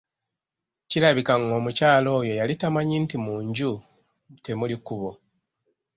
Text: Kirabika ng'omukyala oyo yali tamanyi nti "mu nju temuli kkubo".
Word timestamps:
Kirabika 0.89 1.33
ng'omukyala 1.41 2.09
oyo 2.19 2.33
yali 2.39 2.53
tamanyi 2.61 2.95
nti 3.03 3.15
"mu 3.23 3.33
nju 3.47 3.71
temuli 4.43 4.75
kkubo". 4.79 5.11